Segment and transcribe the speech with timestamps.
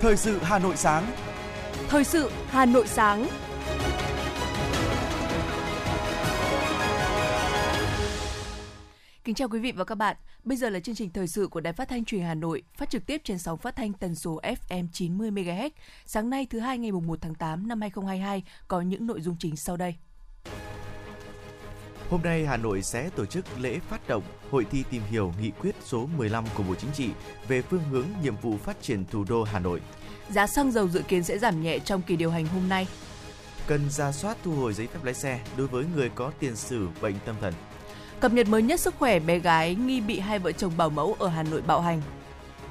[0.00, 1.06] Thời sự Hà Nội sáng.
[1.88, 3.26] Thời sự Hà Nội sáng.
[9.24, 10.16] Kính chào quý vị và các bạn.
[10.44, 12.62] Bây giờ là chương trình thời sự của Đài Phát thanh Truyền hình Hà Nội,
[12.74, 15.70] phát trực tiếp trên sóng phát thanh tần số FM 90 MHz.
[16.06, 19.36] Sáng nay thứ hai ngày mùng 1 tháng 8 năm 2022 có những nội dung
[19.38, 19.94] chính sau đây.
[22.10, 25.50] Hôm nay Hà Nội sẽ tổ chức lễ phát động hội thi tìm hiểu nghị
[25.50, 27.10] quyết số 15 của Bộ Chính trị
[27.48, 29.80] về phương hướng nhiệm vụ phát triển thủ đô Hà Nội.
[30.30, 32.86] Giá xăng dầu dự kiến sẽ giảm nhẹ trong kỳ điều hành hôm nay.
[33.66, 36.88] Cần ra soát thu hồi giấy phép lái xe đối với người có tiền sử
[37.00, 37.54] bệnh tâm thần.
[38.20, 41.16] Cập nhật mới nhất sức khỏe bé gái nghi bị hai vợ chồng bảo mẫu
[41.18, 42.02] ở Hà Nội bạo hành.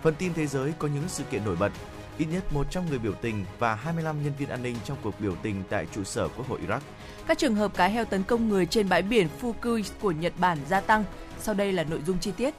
[0.04, 1.71] Phần tin thế giới có những sự kiện nổi bật.
[2.17, 5.35] Ít nhất 100 người biểu tình và 25 nhân viên an ninh trong cuộc biểu
[5.35, 6.80] tình tại trụ sở Quốc hội Iraq.
[7.27, 10.57] Các trường hợp cá heo tấn công người trên bãi biển Fukui của Nhật Bản
[10.70, 11.03] gia tăng.
[11.40, 12.53] Sau đây là nội dung chi tiết.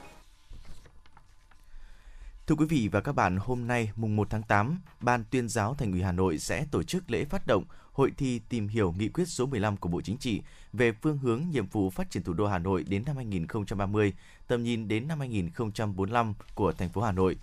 [2.46, 5.74] Thưa quý vị và các bạn, hôm nay mùng 1 tháng 8, Ban tuyên giáo
[5.74, 9.08] Thành ủy Hà Nội sẽ tổ chức lễ phát động hội thi tìm hiểu nghị
[9.08, 10.42] quyết số 15 của Bộ Chính trị
[10.72, 14.12] về phương hướng nhiệm vụ phát triển thủ đô Hà Nội đến năm 2030,
[14.46, 17.36] tầm nhìn đến năm 2045 của thành phố Hà Nội.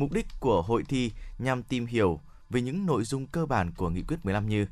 [0.00, 2.20] Mục đích của hội thi nhằm tìm hiểu
[2.50, 4.66] về những nội dung cơ bản của nghị quyết 15 như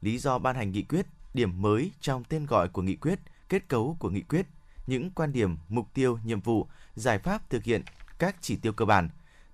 [0.00, 3.18] lý do ban hành nghị quyết, điểm mới trong tên gọi của nghị quyết,
[3.48, 4.46] kết cấu của nghị quyết,
[4.86, 7.82] những quan điểm, mục tiêu, nhiệm vụ, giải pháp thực hiện
[8.18, 9.08] các chỉ tiêu cơ bản,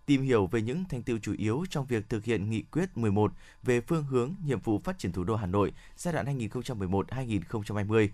[0.07, 3.33] tìm hiểu về những thành tiêu chủ yếu trong việc thực hiện nghị quyết 11
[3.63, 8.09] về phương hướng nhiệm vụ phát triển thủ đô Hà Nội giai đoạn 2011-2020,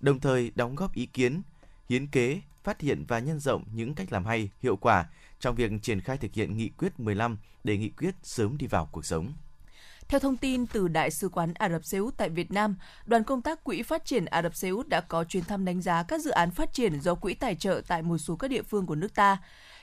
[0.00, 1.42] đồng thời đóng góp ý kiến,
[1.88, 5.06] hiến kế, phát hiện và nhân rộng những cách làm hay, hiệu quả
[5.40, 8.88] trong việc triển khai thực hiện nghị quyết 15 để nghị quyết sớm đi vào
[8.92, 9.32] cuộc sống.
[10.08, 13.24] Theo thông tin từ Đại sứ quán Ả Rập Xê Út tại Việt Nam, đoàn
[13.24, 16.02] công tác Quỹ phát triển Ả Rập Xê Út đã có chuyến thăm đánh giá
[16.02, 18.86] các dự án phát triển do quỹ tài trợ tại một số các địa phương
[18.86, 19.38] của nước ta.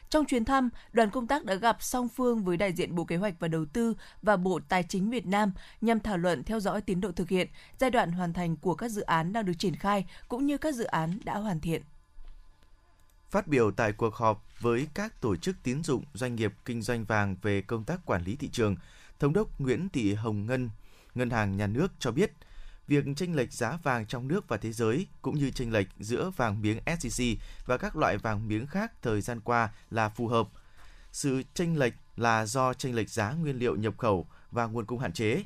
[0.09, 3.17] Trong chuyến thăm, đoàn công tác đã gặp song phương với đại diện Bộ Kế
[3.17, 6.81] hoạch và Đầu tư và Bộ Tài chính Việt Nam nhằm thảo luận theo dõi
[6.81, 7.47] tiến độ thực hiện,
[7.79, 10.75] giai đoạn hoàn thành của các dự án đang được triển khai cũng như các
[10.75, 11.81] dự án đã hoàn thiện.
[13.29, 17.05] Phát biểu tại cuộc họp với các tổ chức tín dụng, doanh nghiệp kinh doanh
[17.05, 18.75] vàng về công tác quản lý thị trường,
[19.19, 20.69] Thống đốc Nguyễn Thị Hồng Ngân,
[21.15, 22.31] Ngân hàng Nhà nước cho biết,
[22.87, 26.31] việc chênh lệch giá vàng trong nước và thế giới cũng như chênh lệch giữa
[26.35, 27.35] vàng miếng SJC
[27.65, 30.47] và các loại vàng miếng khác thời gian qua là phù hợp.
[31.11, 34.99] Sự chênh lệch là do chênh lệch giá nguyên liệu nhập khẩu và nguồn cung
[34.99, 35.43] hạn chế.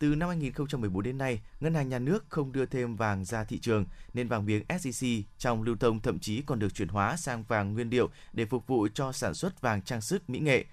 [0.00, 3.58] Từ năm 2014 đến nay, Ngân hàng Nhà nước không đưa thêm vàng ra thị
[3.58, 3.84] trường,
[4.14, 7.74] nên vàng miếng SJC trong lưu thông thậm chí còn được chuyển hóa sang vàng
[7.74, 10.64] nguyên liệu để phục vụ cho sản xuất vàng trang sức mỹ nghệ.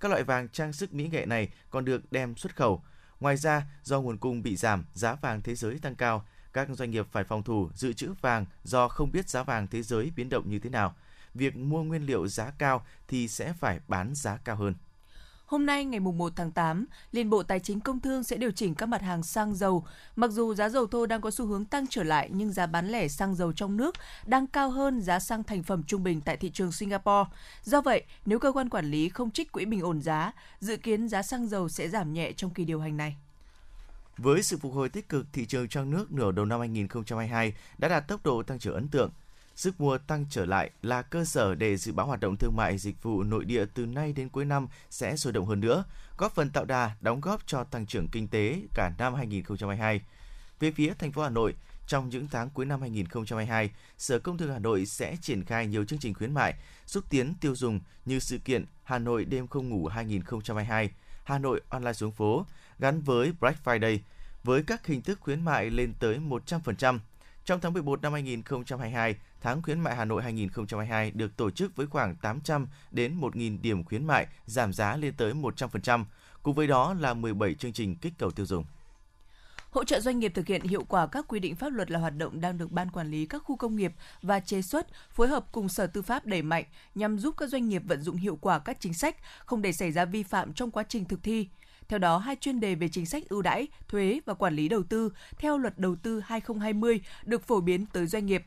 [0.00, 2.82] Các loại vàng trang sức mỹ nghệ này còn được đem xuất khẩu.
[3.20, 6.90] Ngoài ra, do nguồn cung bị giảm, giá vàng thế giới tăng cao, các doanh
[6.90, 10.28] nghiệp phải phòng thủ dự trữ vàng do không biết giá vàng thế giới biến
[10.28, 10.94] động như thế nào.
[11.34, 14.74] Việc mua nguyên liệu giá cao thì sẽ phải bán giá cao hơn.
[15.46, 18.74] Hôm nay ngày 1 tháng 8, Liên Bộ Tài chính Công Thương sẽ điều chỉnh
[18.74, 19.86] các mặt hàng xăng dầu.
[20.16, 22.88] Mặc dù giá dầu thô đang có xu hướng tăng trở lại nhưng giá bán
[22.88, 23.94] lẻ xăng dầu trong nước
[24.26, 27.30] đang cao hơn giá xăng thành phẩm trung bình tại thị trường Singapore.
[27.62, 31.08] Do vậy, nếu cơ quan quản lý không trích quỹ bình ổn giá, dự kiến
[31.08, 33.16] giá xăng dầu sẽ giảm nhẹ trong kỳ điều hành này.
[34.16, 37.88] Với sự phục hồi tích cực, thị trường trong nước nửa đầu năm 2022 đã
[37.88, 39.10] đạt tốc độ tăng trưởng ấn tượng–
[39.56, 42.78] Sức mua tăng trở lại là cơ sở để dự báo hoạt động thương mại
[42.78, 45.84] dịch vụ nội địa từ nay đến cuối năm sẽ sôi động hơn nữa,
[46.18, 50.00] góp phần tạo đà đóng góp cho tăng trưởng kinh tế cả năm 2022.
[50.60, 51.54] Về phía thành phố Hà Nội,
[51.86, 55.84] trong những tháng cuối năm 2022, Sở Công Thương Hà Nội sẽ triển khai nhiều
[55.84, 56.54] chương trình khuyến mại,
[56.86, 60.90] xúc tiến tiêu dùng như sự kiện Hà Nội đêm không ngủ 2022,
[61.24, 62.46] Hà Nội online xuống phố
[62.78, 63.98] gắn với Black Friday
[64.44, 66.98] với các hình thức khuyến mại lên tới 100%.
[67.46, 71.86] Trong tháng 11 năm 2022, tháng khuyến mại Hà Nội 2022 được tổ chức với
[71.86, 76.04] khoảng 800 đến 1.000 điểm khuyến mại giảm giá lên tới 100%,
[76.42, 78.64] cùng với đó là 17 chương trình kích cầu tiêu dùng.
[79.70, 82.16] Hỗ trợ doanh nghiệp thực hiện hiệu quả các quy định pháp luật là hoạt
[82.16, 83.92] động đang được Ban Quản lý các khu công nghiệp
[84.22, 86.64] và chế xuất phối hợp cùng Sở Tư pháp đẩy mạnh
[86.94, 89.92] nhằm giúp các doanh nghiệp vận dụng hiệu quả các chính sách, không để xảy
[89.92, 91.48] ra vi phạm trong quá trình thực thi.
[91.88, 94.82] Theo đó, hai chuyên đề về chính sách ưu đãi, thuế và quản lý đầu
[94.82, 98.44] tư theo Luật Đầu tư 2020 được phổ biến tới doanh nghiệp.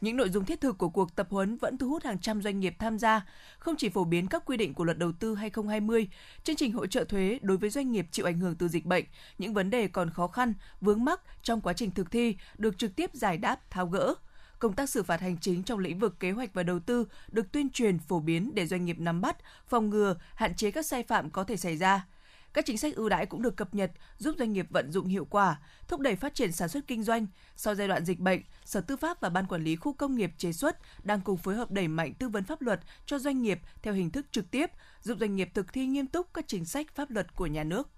[0.00, 2.60] Những nội dung thiết thực của cuộc tập huấn vẫn thu hút hàng trăm doanh
[2.60, 3.26] nghiệp tham gia,
[3.58, 6.08] không chỉ phổ biến các quy định của Luật Đầu tư 2020,
[6.44, 9.04] chương trình hỗ trợ thuế đối với doanh nghiệp chịu ảnh hưởng từ dịch bệnh,
[9.38, 12.96] những vấn đề còn khó khăn, vướng mắc trong quá trình thực thi được trực
[12.96, 14.14] tiếp giải đáp, tháo gỡ
[14.58, 17.52] công tác xử phạt hành chính trong lĩnh vực kế hoạch và đầu tư được
[17.52, 19.36] tuyên truyền phổ biến để doanh nghiệp nắm bắt,
[19.66, 22.06] phòng ngừa, hạn chế các sai phạm có thể xảy ra.
[22.54, 25.24] Các chính sách ưu đãi cũng được cập nhật giúp doanh nghiệp vận dụng hiệu
[25.24, 27.26] quả, thúc đẩy phát triển sản xuất kinh doanh.
[27.56, 30.32] Sau giai đoạn dịch bệnh, Sở Tư pháp và Ban Quản lý Khu công nghiệp
[30.38, 33.60] chế xuất đang cùng phối hợp đẩy mạnh tư vấn pháp luật cho doanh nghiệp
[33.82, 34.70] theo hình thức trực tiếp,
[35.02, 37.88] giúp doanh nghiệp thực thi nghiêm túc các chính sách pháp luật của nhà nước.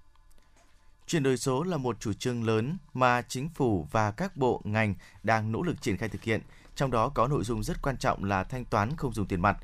[1.06, 4.94] Chuyển đổi số là một chủ trương lớn mà chính phủ và các bộ ngành
[5.22, 6.40] đang nỗ lực triển khai thực hiện,
[6.76, 9.56] trong đó có nội dung rất quan trọng là thanh toán không dùng tiền mặt.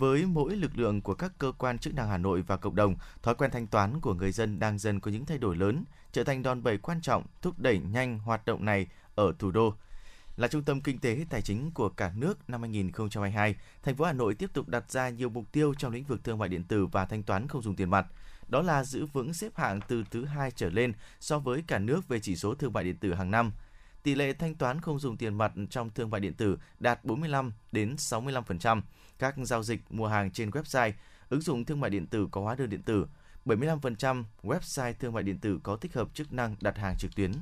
[0.00, 2.96] Với mỗi lực lượng của các cơ quan chức năng Hà Nội và cộng đồng,
[3.22, 6.24] thói quen thanh toán của người dân đang dần có những thay đổi lớn, trở
[6.24, 9.74] thành đòn bẩy quan trọng thúc đẩy nhanh hoạt động này ở thủ đô.
[10.36, 14.12] Là trung tâm kinh tế tài chính của cả nước năm 2022, thành phố Hà
[14.12, 16.86] Nội tiếp tục đặt ra nhiều mục tiêu trong lĩnh vực thương mại điện tử
[16.86, 18.06] và thanh toán không dùng tiền mặt–
[18.50, 22.08] đó là giữ vững xếp hạng từ thứ hai trở lên so với cả nước
[22.08, 23.52] về chỉ số thương mại điện tử hàng năm.
[24.02, 27.52] Tỷ lệ thanh toán không dùng tiền mặt trong thương mại điện tử đạt 45
[27.72, 28.80] đến 65%.
[29.20, 30.92] Các giao dịch mua hàng trên website,
[31.28, 33.06] ứng dụng thương mại điện tử có hóa đơn điện tử,
[33.44, 37.32] 75% website thương mại điện tử có tích hợp chức năng đặt hàng trực tuyến.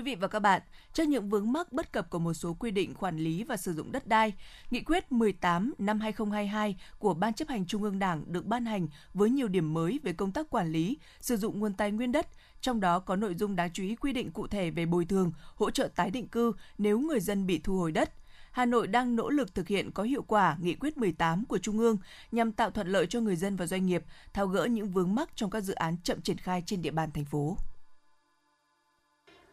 [0.00, 0.62] Quý vị và các bạn,
[0.92, 3.72] trước những vướng mắc bất cập của một số quy định quản lý và sử
[3.72, 4.32] dụng đất đai,
[4.70, 8.88] Nghị quyết 18 năm 2022 của Ban chấp hành Trung ương Đảng được ban hành
[9.14, 12.26] với nhiều điểm mới về công tác quản lý, sử dụng nguồn tài nguyên đất,
[12.60, 15.32] trong đó có nội dung đáng chú ý quy định cụ thể về bồi thường,
[15.54, 18.12] hỗ trợ tái định cư nếu người dân bị thu hồi đất.
[18.52, 21.78] Hà Nội đang nỗ lực thực hiện có hiệu quả nghị quyết 18 của Trung
[21.78, 21.96] ương
[22.32, 25.30] nhằm tạo thuận lợi cho người dân và doanh nghiệp, tháo gỡ những vướng mắc
[25.34, 27.56] trong các dự án chậm triển khai trên địa bàn thành phố.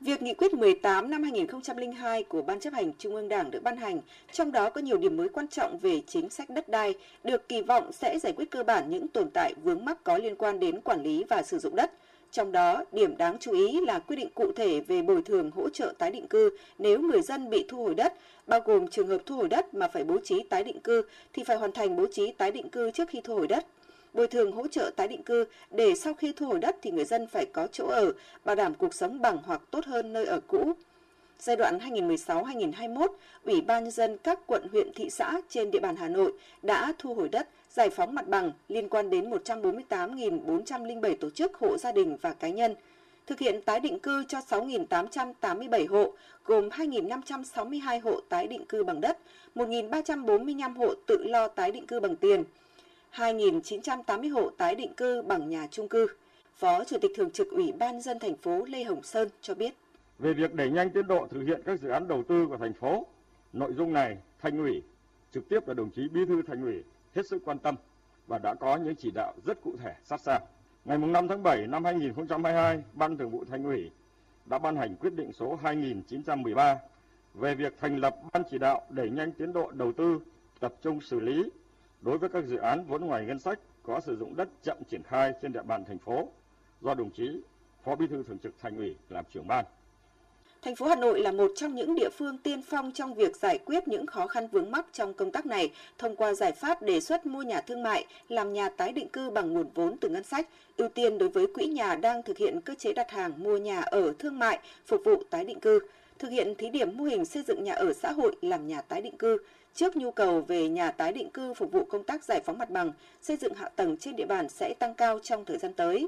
[0.01, 3.77] Việc nghị quyết 18 năm 2002 của Ban chấp hành Trung ương Đảng được ban
[3.77, 4.01] hành,
[4.31, 7.61] trong đó có nhiều điểm mới quan trọng về chính sách đất đai, được kỳ
[7.61, 10.81] vọng sẽ giải quyết cơ bản những tồn tại vướng mắc có liên quan đến
[10.81, 11.91] quản lý và sử dụng đất.
[12.31, 15.69] Trong đó, điểm đáng chú ý là quy định cụ thể về bồi thường hỗ
[15.69, 18.13] trợ tái định cư nếu người dân bị thu hồi đất,
[18.47, 21.01] bao gồm trường hợp thu hồi đất mà phải bố trí tái định cư
[21.33, 23.65] thì phải hoàn thành bố trí tái định cư trước khi thu hồi đất
[24.17, 27.05] bồi thường hỗ trợ tái định cư để sau khi thu hồi đất thì người
[27.05, 28.13] dân phải có chỗ ở,
[28.45, 30.73] bảo đảm cuộc sống bằng hoặc tốt hơn nơi ở cũ.
[31.39, 33.07] Giai đoạn 2016-2021,
[33.43, 36.93] Ủy ban nhân dân các quận huyện thị xã trên địa bàn Hà Nội đã
[36.97, 41.91] thu hồi đất, giải phóng mặt bằng liên quan đến 148.407 tổ chức hộ gia
[41.91, 42.75] đình và cá nhân,
[43.27, 46.13] thực hiện tái định cư cho 6.887 hộ,
[46.45, 49.17] gồm 2.562 hộ tái định cư bằng đất,
[49.55, 52.43] 1.345 hộ tự lo tái định cư bằng tiền,
[53.17, 56.07] 2.980 hộ tái định cư bằng nhà chung cư.
[56.55, 59.73] Phó Chủ tịch Thường trực Ủy ban dân thành phố Lê Hồng Sơn cho biết.
[60.19, 62.73] Về việc đẩy nhanh tiến độ thực hiện các dự án đầu tư của thành
[62.73, 63.05] phố,
[63.53, 64.81] nội dung này Thành ủy,
[65.33, 66.83] trực tiếp là đồng chí Bí thư Thành ủy
[67.15, 67.75] hết sức quan tâm
[68.27, 70.39] và đã có những chỉ đạo rất cụ thể sát sao.
[70.85, 73.91] Ngày 5 tháng 7 năm 2022, Ban Thường vụ Thành ủy
[74.45, 76.79] đã ban hành quyết định số 2913
[77.33, 80.19] về việc thành lập Ban chỉ đạo đẩy nhanh tiến độ đầu tư,
[80.59, 81.49] tập trung xử lý
[82.01, 85.03] đối với các dự án vốn ngoài ngân sách có sử dụng đất chậm triển
[85.03, 86.29] khai trên địa bàn thành phố
[86.81, 87.41] do đồng chí
[87.85, 89.65] Phó Bí thư Thường trực Thành ủy làm trưởng ban.
[90.61, 93.57] Thành phố Hà Nội là một trong những địa phương tiên phong trong việc giải
[93.65, 96.99] quyết những khó khăn vướng mắc trong công tác này thông qua giải pháp đề
[96.99, 100.23] xuất mua nhà thương mại, làm nhà tái định cư bằng nguồn vốn từ ngân
[100.23, 100.47] sách,
[100.77, 103.81] ưu tiên đối với quỹ nhà đang thực hiện cơ chế đặt hàng mua nhà
[103.81, 105.79] ở thương mại phục vụ tái định cư,
[106.19, 109.01] thực hiện thí điểm mô hình xây dựng nhà ở xã hội làm nhà tái
[109.01, 109.37] định cư,
[109.77, 112.69] trước nhu cầu về nhà tái định cư phục vụ công tác giải phóng mặt
[112.69, 112.91] bằng,
[113.21, 116.07] xây dựng hạ tầng trên địa bàn sẽ tăng cao trong thời gian tới.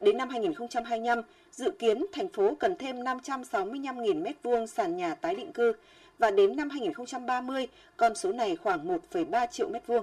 [0.00, 5.52] Đến năm 2025, dự kiến thành phố cần thêm 565.000 m2 sàn nhà tái định
[5.52, 5.72] cư
[6.18, 10.02] và đến năm 2030, con số này khoảng 1,3 triệu m2.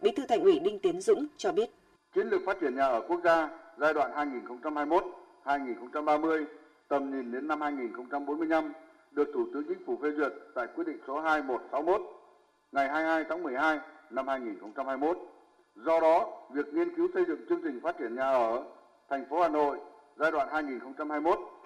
[0.00, 1.70] Bí thư Thành ủy Đinh Tiến Dũng cho biết.
[2.14, 4.40] Chiến lược phát triển nhà ở quốc gia giai đoạn
[5.44, 6.44] 2021-2030,
[6.88, 8.72] tầm nhìn đến năm 2045
[9.12, 12.17] được Thủ tướng Chính phủ phê duyệt tại quyết định số 2161
[12.72, 13.78] ngày 22 tháng 12
[14.10, 15.18] năm 2021.
[15.74, 18.64] Do đó, việc nghiên cứu xây dựng chương trình phát triển nhà ở
[19.08, 19.78] thành phố Hà Nội
[20.16, 20.48] giai đoạn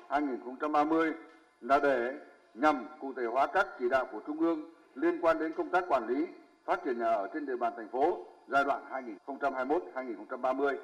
[0.09, 1.12] 2021-2030
[1.61, 2.14] là để
[2.54, 5.85] nhằm cụ thể hóa các chỉ đạo của Trung ương liên quan đến công tác
[5.88, 6.26] quản lý,
[6.64, 8.82] phát triển nhà ở trên địa bàn thành phố giai đoạn
[9.26, 10.76] 2021-2030.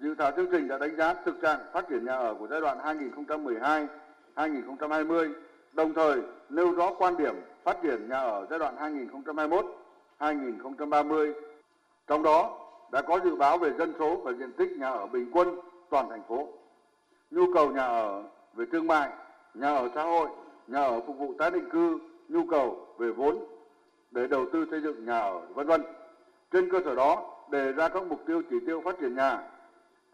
[0.00, 2.60] Dự thảo chương trình đã đánh giá thực trạng phát triển nhà ở của giai
[2.60, 2.78] đoạn
[4.36, 5.32] 2012-2020,
[5.72, 6.18] đồng thời
[6.48, 8.76] nêu rõ quan điểm phát triển nhà ở giai đoạn
[10.18, 11.32] 2021-2030.
[12.06, 12.58] Trong đó
[12.92, 16.08] đã có dự báo về dân số và diện tích nhà ở bình quân toàn
[16.10, 16.48] thành phố.
[17.30, 18.22] Nhu cầu nhà ở
[18.54, 19.10] về thương mại,
[19.54, 20.28] nhà ở xã hội,
[20.66, 21.98] nhà ở phục vụ tái định cư,
[22.28, 23.44] nhu cầu về vốn
[24.10, 25.82] để đầu tư xây dựng nhà ở vân vân.
[26.52, 29.42] Trên cơ sở đó đề ra các mục tiêu chỉ tiêu phát triển nhà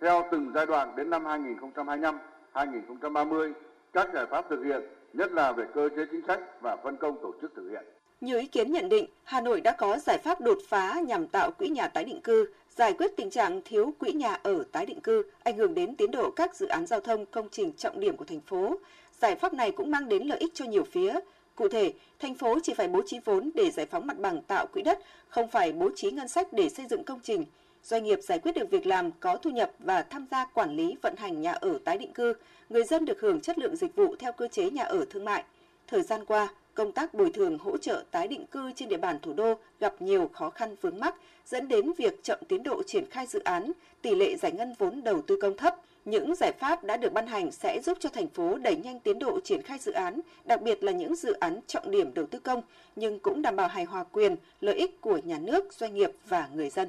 [0.00, 2.18] theo từng giai đoạn đến năm 2025,
[2.52, 3.52] 2030,
[3.92, 4.82] các giải pháp thực hiện
[5.16, 7.84] nhất là về cơ chế chính sách và phân công tổ chức thực hiện.
[8.20, 11.50] Nhiều ý kiến nhận định Hà Nội đã có giải pháp đột phá nhằm tạo
[11.50, 15.00] quỹ nhà tái định cư, giải quyết tình trạng thiếu quỹ nhà ở tái định
[15.00, 18.16] cư, ảnh hưởng đến tiến độ các dự án giao thông công trình trọng điểm
[18.16, 18.78] của thành phố.
[19.20, 21.20] Giải pháp này cũng mang đến lợi ích cho nhiều phía.
[21.54, 24.66] Cụ thể, thành phố chỉ phải bố trí vốn để giải phóng mặt bằng tạo
[24.66, 27.44] quỹ đất, không phải bố trí ngân sách để xây dựng công trình.
[27.88, 30.96] Doanh nghiệp giải quyết được việc làm, có thu nhập và tham gia quản lý
[31.02, 32.34] vận hành nhà ở tái định cư.
[32.68, 35.44] Người dân được hưởng chất lượng dịch vụ theo cơ chế nhà ở thương mại.
[35.86, 39.18] Thời gian qua, công tác bồi thường hỗ trợ tái định cư trên địa bàn
[39.22, 41.14] thủ đô gặp nhiều khó khăn vướng mắc,
[41.46, 45.04] dẫn đến việc chậm tiến độ triển khai dự án, tỷ lệ giải ngân vốn
[45.04, 45.76] đầu tư công thấp.
[46.04, 49.18] Những giải pháp đã được ban hành sẽ giúp cho thành phố đẩy nhanh tiến
[49.18, 52.38] độ triển khai dự án, đặc biệt là những dự án trọng điểm đầu tư
[52.38, 52.62] công,
[52.96, 56.48] nhưng cũng đảm bảo hài hòa quyền, lợi ích của nhà nước, doanh nghiệp và
[56.54, 56.88] người dân.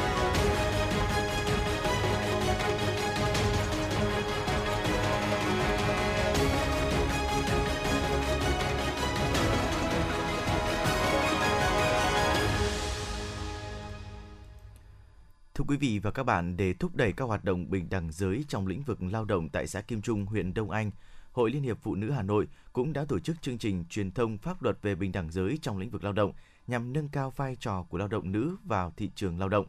[15.61, 18.45] Thưa quý vị và các bạn, để thúc đẩy các hoạt động bình đẳng giới
[18.47, 20.91] trong lĩnh vực lao động tại xã Kim Trung, huyện Đông Anh,
[21.31, 24.37] Hội Liên hiệp Phụ nữ Hà Nội cũng đã tổ chức chương trình truyền thông
[24.37, 26.33] pháp luật về bình đẳng giới trong lĩnh vực lao động
[26.67, 29.65] nhằm nâng cao vai trò của lao động nữ vào thị trường lao động.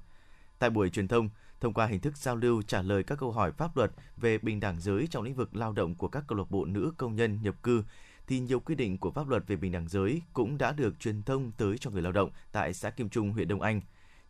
[0.59, 1.29] Tại buổi truyền thông,
[1.61, 4.61] thông qua hình thức giao lưu trả lời các câu hỏi pháp luật về bình
[4.61, 7.39] đẳng giới trong lĩnh vực lao động của các câu lạc bộ nữ công nhân
[7.43, 7.85] nhập cư,
[8.27, 11.23] thì nhiều quy định của pháp luật về bình đẳng giới cũng đã được truyền
[11.23, 13.81] thông tới cho người lao động tại xã Kim Trung, huyện Đông Anh.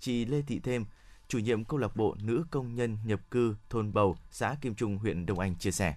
[0.01, 0.85] Chị Lê Thị Thêm,
[1.33, 4.99] chủ nhiệm câu lạc bộ nữ công nhân nhập cư thôn Bầu, xã Kim Trung,
[4.99, 5.95] huyện Đông Anh chia sẻ.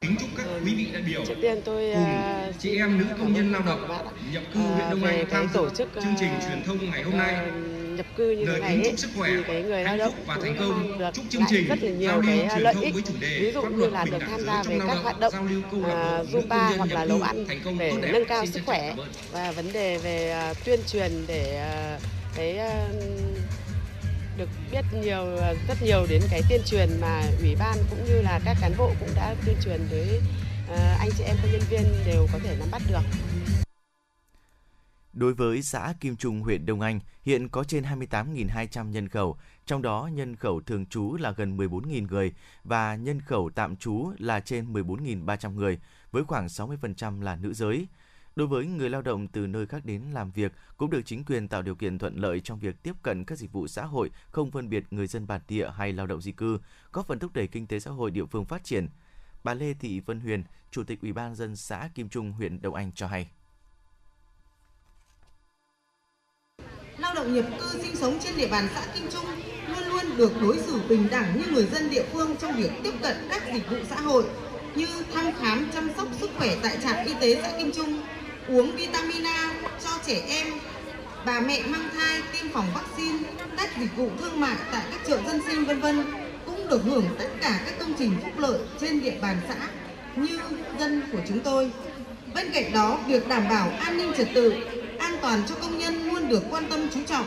[0.00, 3.04] Kính chúc các quý vị đại biểu Trước tiên tôi cùng à, chị em nữ
[3.18, 3.88] công nhân lao động
[4.32, 6.90] nhập cư À, huyện Đông về Anh tham tổ chức chương trình à, truyền thông
[6.90, 7.50] ngày hôm à, nay.
[7.96, 10.38] nhập cư như thế này ấy, chúc sức khỏe, thì cái người lao động và
[10.42, 10.98] thành công.
[10.98, 13.14] được Chúc chương trình rất là nhiều giao lưu cái à, lợi ích với chủ
[13.20, 15.80] đề ví dụ như là được tham gia về các hoạt động giao lưu câu
[15.80, 18.10] lạc à, Zumba hoặc là nấu ăn thành công để tốt đẹp.
[18.12, 18.94] nâng cao Xin sức khỏe
[19.32, 21.98] và vấn đề về à, tuyên truyền để à,
[22.34, 22.88] cái à,
[24.38, 28.22] được biết nhiều à, rất nhiều đến cái tuyên truyền mà ủy ban cũng như
[28.22, 30.20] là các cán bộ cũng đã tuyên truyền tới
[30.70, 33.02] à, anh chị em công nhân viên đều có thể nắm bắt được.
[35.12, 39.82] Đối với xã Kim Trung, huyện Đông Anh, hiện có trên 28.200 nhân khẩu, trong
[39.82, 42.32] đó nhân khẩu thường trú là gần 14.000 người
[42.64, 45.78] và nhân khẩu tạm trú là trên 14.300 người,
[46.12, 47.86] với khoảng 60% là nữ giới.
[48.38, 51.48] Đối với người lao động từ nơi khác đến làm việc cũng được chính quyền
[51.48, 54.50] tạo điều kiện thuận lợi trong việc tiếp cận các dịch vụ xã hội, không
[54.50, 56.58] phân biệt người dân bản địa hay lao động di cư,
[56.92, 58.88] góp phần thúc đẩy kinh tế xã hội địa phương phát triển.
[59.44, 62.74] Bà Lê Thị Vân Huyền, Chủ tịch Ủy ban dân xã Kim Trung, huyện Đông
[62.74, 63.28] Anh cho hay.
[66.98, 69.26] lao động nhập cư sinh sống trên địa bàn xã Kim Trung
[69.68, 72.92] luôn luôn được đối xử bình đẳng như người dân địa phương trong việc tiếp
[73.02, 74.24] cận các dịch vụ xã hội
[74.74, 78.02] như thăm khám chăm sóc sức khỏe tại trạm y tế xã Kim Trung,
[78.48, 79.50] uống vitamin A
[79.84, 80.46] cho trẻ em,
[81.26, 83.18] bà mẹ mang thai tiêm phòng vaccine,
[83.56, 86.04] các dịch vụ thương mại tại các chợ dân sinh vân vân
[86.46, 89.68] cũng được hưởng tất cả các công trình phúc lợi trên địa bàn xã
[90.16, 90.38] như
[90.78, 91.70] dân của chúng tôi.
[92.34, 94.54] Bên cạnh đó, việc đảm bảo an ninh trật tự,
[94.98, 97.24] an toàn cho công nhân luôn được quan tâm chú trọng.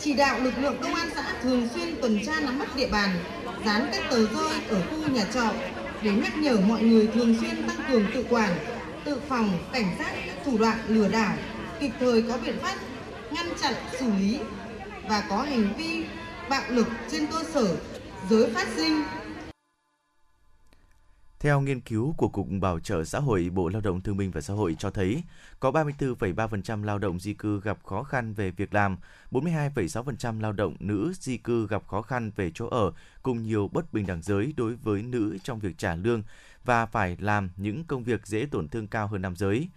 [0.00, 3.10] Chỉ đạo lực lượng công an xã thường xuyên tuần tra nắm bắt địa bàn,
[3.66, 5.52] dán các tờ rơi ở khu nhà trọ
[6.02, 8.50] để nhắc nhở mọi người thường xuyên tăng cường tự quản,
[9.04, 11.36] tự phòng, cảnh giác các thủ đoạn lừa đảo,
[11.80, 12.76] kịp thời có biện pháp
[13.30, 14.40] ngăn chặn xử lý
[15.08, 16.04] và có hành vi
[16.50, 17.76] bạo lực trên cơ sở
[18.30, 19.02] giới phát sinh.
[21.40, 24.40] Theo nghiên cứu của Cục Bảo trợ xã hội Bộ Lao động Thương binh và
[24.40, 25.22] Xã hội cho thấy,
[25.60, 28.96] có 34,3% lao động di cư gặp khó khăn về việc làm,
[29.30, 32.92] 42,6% lao động nữ di cư gặp khó khăn về chỗ ở,
[33.22, 36.22] cùng nhiều bất bình đẳng giới đối với nữ trong việc trả lương
[36.64, 39.68] và phải làm những công việc dễ tổn thương cao hơn nam giới.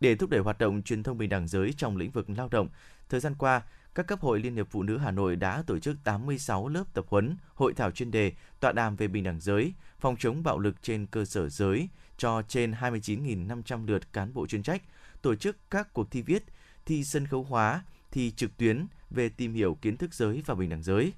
[0.00, 2.68] Để thúc đẩy hoạt động truyền thông bình đẳng giới trong lĩnh vực lao động,
[3.08, 3.62] thời gian qua,
[3.94, 7.04] các cấp hội Liên hiệp Phụ nữ Hà Nội đã tổ chức 86 lớp tập
[7.08, 10.82] huấn, hội thảo chuyên đề, tọa đàm về bình đẳng giới, phòng chống bạo lực
[10.82, 14.82] trên cơ sở giới cho trên 29.500 lượt cán bộ chuyên trách,
[15.22, 16.44] tổ chức các cuộc thi viết,
[16.86, 20.70] thi sân khấu hóa, thi trực tuyến về tìm hiểu kiến thức giới và bình
[20.70, 21.12] đẳng giới,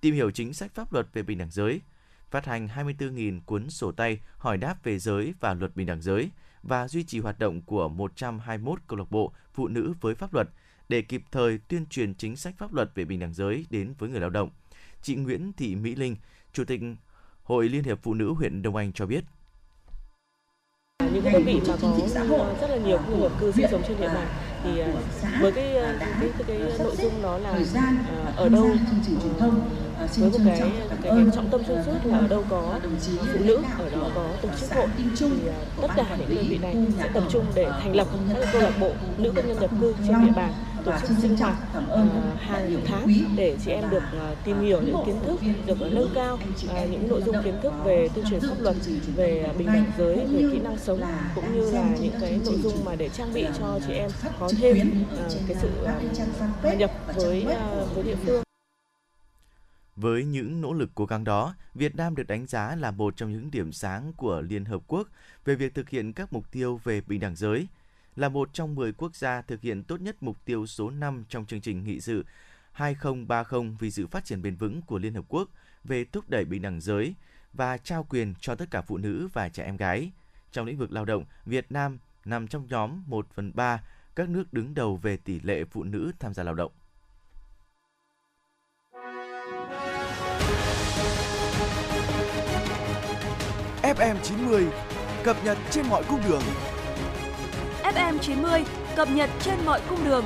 [0.00, 1.80] tìm hiểu chính sách pháp luật về bình đẳng giới,
[2.30, 6.30] phát hành 24.000 cuốn sổ tay hỏi đáp về giới và luật bình đẳng giới
[6.62, 10.48] và duy trì hoạt động của 121 câu lạc bộ phụ nữ với pháp luật
[10.88, 14.10] để kịp thời tuyên truyền chính sách pháp luật về bình đẳng giới đến với
[14.10, 14.50] người lao động.
[15.02, 16.16] Chị Nguyễn Thị Mỹ Linh,
[16.52, 16.80] Chủ tịch
[17.42, 19.24] Hội Liên hiệp Phụ nữ huyện Đông Anh cho biết.
[21.12, 24.08] những đơn vị mà có rất là nhiều khu vực cư sinh sống trên địa
[24.08, 24.82] bàn thì
[25.40, 27.58] với cái cái cái, cái nội dung đó là
[28.36, 28.70] ở đâu?
[30.16, 32.78] với một cái cái, cái trọng tâm xuyên suốt là ở đâu có
[33.32, 34.86] phụ nữ ở đó có tổ chức hội.
[34.96, 35.04] Thì
[35.82, 38.72] tất cả những đơn vị này sẽ tập trung để thành lập các câu lạc
[38.80, 40.52] bộ nữ công nhân nhập cư trên địa bàn
[40.84, 43.06] tổ chức sinh hoạt uh, hàng tháng
[43.36, 47.08] để chị em được uh, tìm hiểu những kiến thức, được nâng cao uh, những
[47.08, 48.76] nội dung kiến thức về tuyên truyền pháp luật,
[49.16, 51.00] về bình đẳng giới, về kỹ năng sống
[51.34, 54.10] cũng như là những cái nội dung mà để trang bị cho chị em
[54.40, 55.04] có thêm
[55.48, 55.70] cái sự
[56.68, 57.46] uh, nhập với
[57.94, 58.42] với địa phương.
[59.96, 63.32] Với những nỗ lực cố gắng đó, Việt Nam được đánh giá là một trong
[63.32, 65.08] những điểm sáng của Liên Hợp Quốc
[65.44, 67.66] về việc thực hiện các mục tiêu về bình đẳng giới–
[68.16, 71.46] là một trong 10 quốc gia thực hiện tốt nhất mục tiêu số 5 trong
[71.46, 72.24] chương trình nghị sự
[72.72, 75.48] 2030 vì sự phát triển bền vững của Liên Hợp Quốc
[75.84, 77.14] về thúc đẩy bình đẳng giới
[77.52, 80.10] và trao quyền cho tất cả phụ nữ và trẻ em gái.
[80.52, 83.82] Trong lĩnh vực lao động, Việt Nam nằm trong nhóm 1 phần 3
[84.16, 86.72] các nước đứng đầu về tỷ lệ phụ nữ tham gia lao động.
[93.82, 94.70] FM90
[95.24, 96.42] cập nhật trên mọi cung đường
[97.94, 98.64] FM 90
[98.96, 100.24] cập nhật trên mọi cung đường.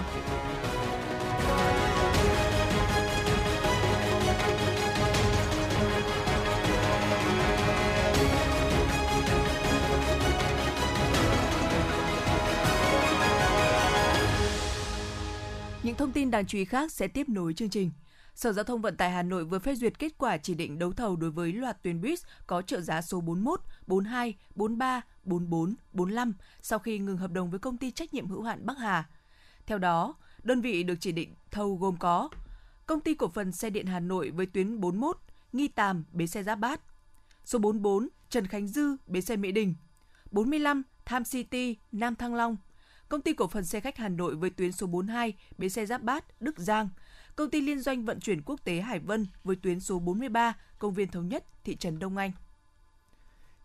[15.83, 17.91] Những thông tin đáng chú ý khác sẽ tiếp nối chương trình.
[18.35, 20.93] Sở Giao thông Vận tải Hà Nội vừa phê duyệt kết quả chỉ định đấu
[20.93, 26.35] thầu đối với loạt tuyến buýt có trợ giá số 41, 42, 43, 44, 45
[26.63, 29.09] sau khi ngừng hợp đồng với công ty trách nhiệm hữu hạn Bắc Hà.
[29.67, 32.29] Theo đó, đơn vị được chỉ định thầu gồm có
[32.87, 35.19] Công ty cổ phần xe điện Hà Nội với tuyến 41,
[35.53, 36.81] Nghi Tàm, bến xe Giáp Bát.
[37.45, 39.75] Số 44, Trần Khánh Dư, bến xe Mỹ Đình.
[40.31, 42.57] 45, Tham City, Nam Thăng Long.
[43.09, 46.03] Công ty cổ phần xe khách Hà Nội với tuyến số 42, bến xe Giáp
[46.03, 46.89] Bát, Đức Giang–
[47.37, 50.95] Công ty liên doanh vận chuyển quốc tế Hải Vân với tuyến số 43, công
[50.95, 52.33] viên Thống Nhất, thị trấn Đông Anh.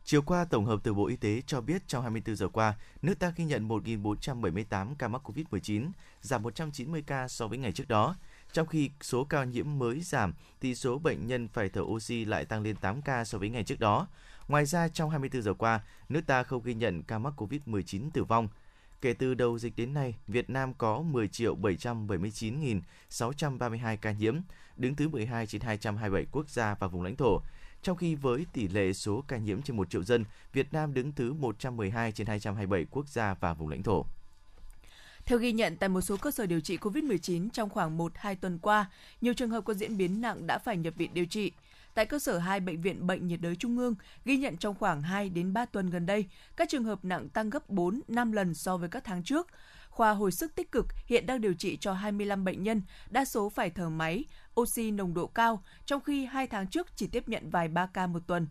[0.09, 3.19] Chiều qua, tổng hợp từ Bộ Y tế cho biết trong 24 giờ qua, nước
[3.19, 5.89] ta ghi nhận 1.478 ca mắc COVID-19,
[6.21, 8.15] giảm 190 ca so với ngày trước đó.
[8.53, 12.45] Trong khi số ca nhiễm mới giảm, thì số bệnh nhân phải thở oxy lại
[12.45, 14.07] tăng lên 8 ca so với ngày trước đó.
[14.47, 18.23] Ngoài ra, trong 24 giờ qua, nước ta không ghi nhận ca mắc COVID-19 tử
[18.23, 18.47] vong.
[19.01, 24.37] Kể từ đầu dịch đến nay, Việt Nam có 10.779.632 ca nhiễm,
[24.77, 27.41] đứng thứ 12 trên 227 quốc gia và vùng lãnh thổ.
[27.83, 31.11] Trong khi với tỷ lệ số ca nhiễm trên 1 triệu dân, Việt Nam đứng
[31.11, 34.05] thứ 112 trên 227 quốc gia và vùng lãnh thổ.
[35.25, 38.59] Theo ghi nhận tại một số cơ sở điều trị COVID-19 trong khoảng 1-2 tuần
[38.59, 41.51] qua, nhiều trường hợp có diễn biến nặng đã phải nhập viện điều trị.
[41.93, 45.01] Tại cơ sở 2 bệnh viện Bệnh nhiệt đới Trung ương, ghi nhận trong khoảng
[45.01, 48.53] 2 đến 3 tuần gần đây, các trường hợp nặng tăng gấp 4, 5 lần
[48.53, 49.47] so với các tháng trước.
[49.99, 53.49] Khoa hồi sức tích cực hiện đang điều trị cho 25 bệnh nhân, đa số
[53.49, 54.25] phải thở máy,
[54.61, 58.07] oxy nồng độ cao, trong khi hai tháng trước chỉ tiếp nhận vài 3 ca
[58.07, 58.47] một tuần.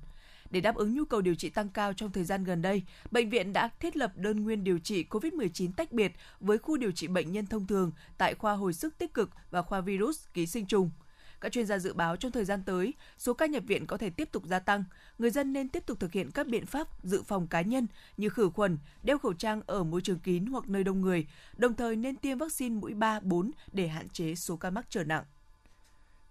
[0.51, 3.31] Để đáp ứng nhu cầu điều trị tăng cao trong thời gian gần đây, bệnh
[3.31, 7.07] viện đã thiết lập đơn nguyên điều trị COVID-19 tách biệt với khu điều trị
[7.07, 10.67] bệnh nhân thông thường tại khoa hồi sức tích cực và khoa virus ký sinh
[10.67, 10.91] trùng.
[11.41, 14.11] Các chuyên gia dự báo trong thời gian tới, số ca nhập viện có thể
[14.11, 14.85] tiếp tục gia tăng.
[15.19, 18.29] Người dân nên tiếp tục thực hiện các biện pháp dự phòng cá nhân như
[18.29, 21.97] khử khuẩn, đeo khẩu trang ở môi trường kín hoặc nơi đông người, đồng thời
[21.97, 25.25] nên tiêm vaccine mũi 3, 4 để hạn chế số ca mắc trở nặng.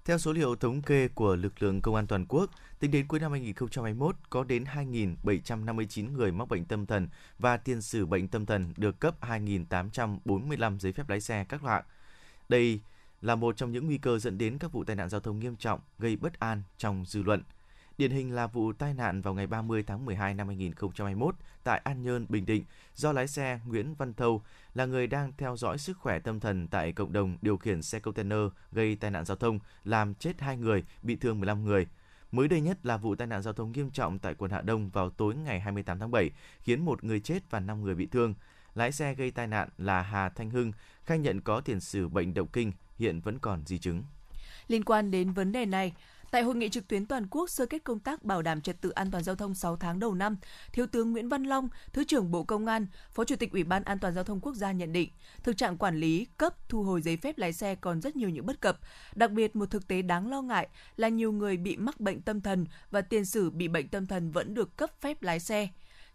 [0.05, 3.19] Theo số liệu thống kê của lực lượng công an toàn quốc, tính đến cuối
[3.19, 7.07] năm 2021 có đến 2.759 người mắc bệnh tâm thần
[7.39, 11.83] và tiền sử bệnh tâm thần được cấp 2.845 giấy phép lái xe các loại.
[12.49, 12.81] Đây
[13.21, 15.55] là một trong những nguy cơ dẫn đến các vụ tai nạn giao thông nghiêm
[15.55, 17.43] trọng gây bất an trong dư luận.
[17.97, 22.03] Điển hình là vụ tai nạn vào ngày 30 tháng 12 năm 2021 tại An
[22.03, 22.63] Nhơn, Bình Định
[22.95, 24.41] do lái xe Nguyễn Văn Thâu
[24.73, 27.99] là người đang theo dõi sức khỏe tâm thần tại cộng đồng điều khiển xe
[27.99, 28.39] container
[28.71, 31.87] gây tai nạn giao thông làm chết 2 người, bị thương 15 người.
[32.31, 34.89] Mới đây nhất là vụ tai nạn giao thông nghiêm trọng tại quận Hạ Đông
[34.89, 38.33] vào tối ngày 28 tháng 7 khiến một người chết và 5 người bị thương.
[38.75, 40.71] Lái xe gây tai nạn là Hà Thanh Hưng,
[41.03, 44.03] khai nhận có tiền sử bệnh động kinh, hiện vẫn còn di chứng.
[44.67, 45.93] Liên quan đến vấn đề này,
[46.31, 48.89] Tại hội nghị trực tuyến toàn quốc sơ kết công tác bảo đảm trật tự
[48.89, 50.37] an toàn giao thông 6 tháng đầu năm,
[50.73, 53.83] Thiếu tướng Nguyễn Văn Long, Thứ trưởng Bộ Công an, Phó Chủ tịch Ủy ban
[53.83, 55.09] An toàn giao thông quốc gia nhận định,
[55.43, 58.45] thực trạng quản lý, cấp, thu hồi giấy phép lái xe còn rất nhiều những
[58.45, 58.79] bất cập.
[59.15, 62.41] Đặc biệt một thực tế đáng lo ngại là nhiều người bị mắc bệnh tâm
[62.41, 65.67] thần và tiền sử bị bệnh tâm thần vẫn được cấp phép lái xe.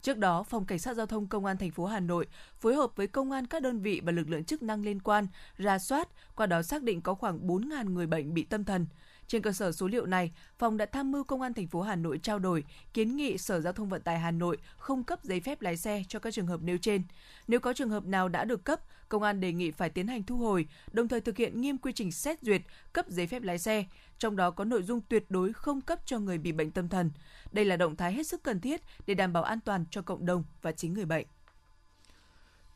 [0.03, 2.27] Trước đó, Phòng Cảnh sát Giao thông Công an thành phố Hà Nội
[2.61, 5.27] phối hợp với công an các đơn vị và lực lượng chức năng liên quan
[5.57, 8.87] ra soát, qua đó xác định có khoảng 4.000 người bệnh bị tâm thần.
[9.33, 11.97] Trên cơ sở số liệu này, phòng đã tham mưu công an thành phố Hà
[11.97, 12.65] Nội trao đổi,
[12.95, 16.03] kiến nghị Sở Giao thông Vận tải Hà Nội không cấp giấy phép lái xe
[16.09, 17.03] cho các trường hợp nêu trên.
[17.49, 20.23] Nếu có trường hợp nào đã được cấp, công an đề nghị phải tiến hành
[20.23, 23.59] thu hồi, đồng thời thực hiện nghiêm quy trình xét duyệt cấp giấy phép lái
[23.59, 23.85] xe,
[24.19, 27.11] trong đó có nội dung tuyệt đối không cấp cho người bị bệnh tâm thần.
[27.53, 30.27] Đây là động thái hết sức cần thiết để đảm bảo an toàn cho cộng
[30.27, 31.27] đồng và chính người bệnh.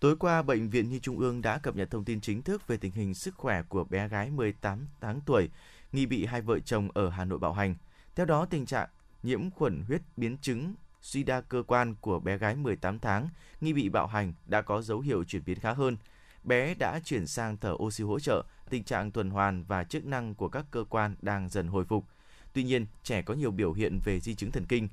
[0.01, 2.77] Tối qua, Bệnh viện Nhi Trung ương đã cập nhật thông tin chính thức về
[2.77, 5.49] tình hình sức khỏe của bé gái 18 tháng tuổi,
[5.97, 7.75] nghi bị hai vợ chồng ở Hà Nội bạo hành.
[8.15, 8.89] Theo đó, tình trạng
[9.23, 13.29] nhiễm khuẩn huyết biến chứng suy đa cơ quan của bé gái 18 tháng
[13.61, 15.97] nghi bị bạo hành đã có dấu hiệu chuyển biến khá hơn.
[16.45, 20.35] Bé đã chuyển sang thở oxy hỗ trợ, tình trạng tuần hoàn và chức năng
[20.35, 22.05] của các cơ quan đang dần hồi phục.
[22.53, 24.89] Tuy nhiên, trẻ có nhiều biểu hiện về di chứng thần kinh.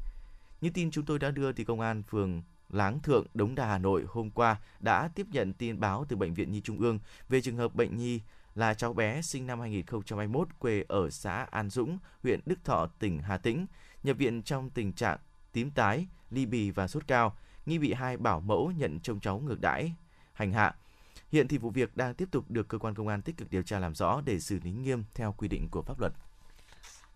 [0.62, 3.78] Như tin chúng tôi đã đưa thì công an phường Láng Thượng, Đống Đa, Hà
[3.78, 7.42] Nội hôm qua đã tiếp nhận tin báo từ Bệnh viện Nhi Trung ương về
[7.42, 8.22] trường hợp bệnh nhi
[8.56, 13.20] là cháu bé sinh năm 2021 quê ở xã An Dũng, huyện Đức Thọ, tỉnh
[13.20, 13.66] Hà Tĩnh,
[14.04, 15.18] nhập viện trong tình trạng
[15.52, 19.40] tím tái, ly bì và sốt cao, nghi bị hai bảo mẫu nhận trông cháu
[19.40, 19.94] ngược đãi,
[20.34, 20.76] hành hạ.
[21.32, 23.62] Hiện thì vụ việc đang tiếp tục được cơ quan công an tích cực điều
[23.62, 26.14] tra làm rõ để xử lý nghiêm theo quy định của pháp luật.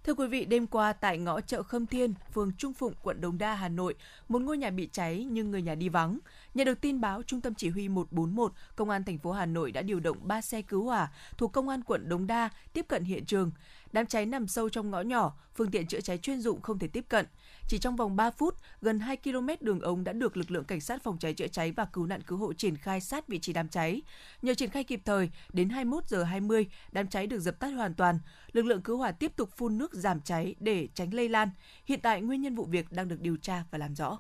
[0.08, 3.38] Thưa quý vị, đêm qua tại ngõ chợ Khâm Thiên, phường Trung Phụng, quận Đống
[3.38, 3.96] Đa, Hà Nội,
[4.30, 6.20] một ngôi nhà bị cháy nhưng người nhà đi vắng.
[6.54, 9.72] Nhận được tin báo, Trung tâm Chỉ huy 141, Công an thành phố Hà Nội
[9.72, 13.04] đã điều động 3 xe cứu hỏa thuộc Công an quận Đống Đa tiếp cận
[13.04, 13.52] hiện trường.
[13.92, 16.88] Đám cháy nằm sâu trong ngõ nhỏ, phương tiện chữa cháy chuyên dụng không thể
[16.88, 17.26] tiếp cận.
[17.68, 20.82] Chỉ trong vòng 3 phút, gần 2 km đường ống đã được lực lượng cảnh
[20.82, 23.54] sát phòng cháy chữa cháy và cứu nạn cứu hộ triển khai sát vị trí
[23.54, 24.02] đám cháy.
[24.42, 27.94] Nhờ triển khai kịp thời, đến 21 giờ 20, đám cháy được dập tắt hoàn
[27.94, 28.20] toàn.
[28.52, 31.50] Lực lượng cứu hỏa tiếp tục phun nước giảm cháy để tránh lây lan.
[31.86, 34.20] Hiện tại nguyên nhân vụ việc đang được điều tra và làm rõ.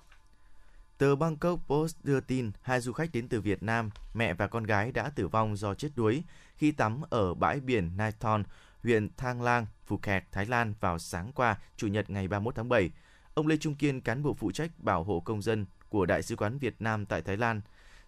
[0.98, 4.64] Tờ Bangkok Post đưa tin hai du khách đến từ Việt Nam, mẹ và con
[4.64, 6.24] gái đã tử vong do chết đuối
[6.56, 8.44] khi tắm ở bãi biển Naithon,
[8.84, 12.90] huyện Thang Lang, Phuket, Thái Lan vào sáng qua, Chủ nhật ngày 31 tháng 7.
[13.38, 16.36] Ông Lê Trung Kiên, cán bộ phụ trách bảo hộ công dân của Đại sứ
[16.36, 17.62] quán Việt Nam tại Thái Lan,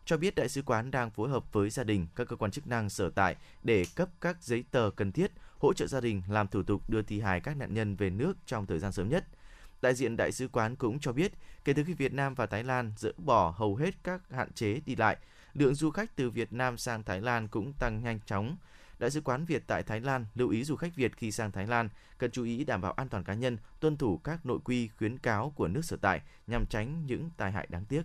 [0.05, 2.67] cho biết đại sứ quán đang phối hợp với gia đình, các cơ quan chức
[2.67, 6.47] năng sở tại để cấp các giấy tờ cần thiết, hỗ trợ gia đình làm
[6.47, 9.25] thủ tục đưa thi hài các nạn nhân về nước trong thời gian sớm nhất.
[9.81, 11.31] Đại diện đại sứ quán cũng cho biết,
[11.63, 14.81] kể từ khi Việt Nam và Thái Lan dỡ bỏ hầu hết các hạn chế
[14.85, 15.17] đi lại,
[15.53, 18.57] lượng du khách từ Việt Nam sang Thái Lan cũng tăng nhanh chóng.
[18.99, 21.67] Đại sứ quán Việt tại Thái Lan lưu ý du khách Việt khi sang Thái
[21.67, 24.87] Lan cần chú ý đảm bảo an toàn cá nhân, tuân thủ các nội quy
[24.87, 28.01] khuyến cáo của nước sở tại nhằm tránh những tai hại đáng tiếc.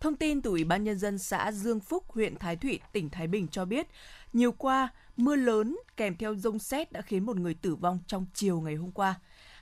[0.00, 3.26] Thông tin từ Ủy ban Nhân dân xã Dương Phúc, huyện Thái Thụy, tỉnh Thái
[3.26, 3.86] Bình cho biết,
[4.32, 8.26] nhiều qua, mưa lớn kèm theo rông xét đã khiến một người tử vong trong
[8.34, 9.14] chiều ngày hôm qua.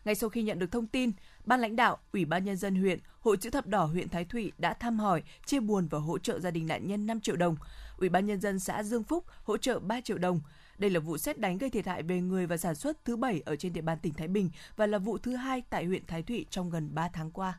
[0.05, 1.13] Ngay sau khi nhận được thông tin,
[1.45, 4.53] Ban lãnh đạo, Ủy ban Nhân dân huyện, Hội chữ thập đỏ huyện Thái Thụy
[4.59, 7.57] đã thăm hỏi, chia buồn và hỗ trợ gia đình nạn nhân 5 triệu đồng.
[8.01, 10.41] Ủy ban Nhân dân xã Dương Phúc hỗ trợ 3 triệu đồng.
[10.79, 13.43] Đây là vụ xét đánh gây thiệt hại về người và sản xuất thứ bảy
[13.47, 16.23] ở trên địa bàn tỉnh Thái Bình và là vụ thứ hai tại huyện Thái
[16.23, 17.59] Thụy trong gần 3 tháng qua.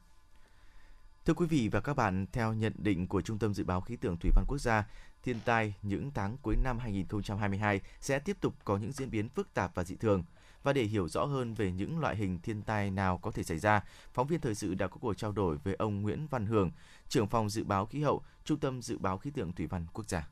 [1.25, 3.95] Thưa quý vị và các bạn, theo nhận định của Trung tâm Dự báo Khí
[3.95, 4.87] tượng Thủy văn Quốc gia,
[5.23, 9.53] thiên tai những tháng cuối năm 2022 sẽ tiếp tục có những diễn biến phức
[9.53, 10.23] tạp và dị thường.
[10.63, 13.57] Và để hiểu rõ hơn về những loại hình thiên tai nào có thể xảy
[13.57, 16.71] ra, phóng viên thời sự đã có cuộc trao đổi với ông Nguyễn Văn Hường,
[17.09, 20.09] trưởng phòng dự báo khí hậu, Trung tâm Dự báo Khí tượng Thủy văn Quốc
[20.09, 20.27] gia.